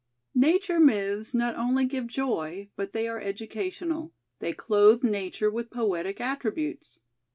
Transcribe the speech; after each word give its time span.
Nature 0.33 0.79
myths 0.79 1.35
not 1.35 1.55
only 1.55 1.85
give 1.85 2.07
joy, 2.07 2.67
but 2.75 2.91
they 2.91 3.07
are 3.07 3.19
educational— 3.21 4.11
they 4.39 4.51
clothe 4.51 5.03
nature 5.03 5.51
with 5.51 5.69
poetic 5.69 6.19
at 6.19 6.39
tributes. 6.39 6.97